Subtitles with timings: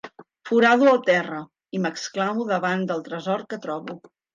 [0.49, 1.43] Forado el terra
[1.79, 4.03] i m'exclamo davant del tresor que trobo.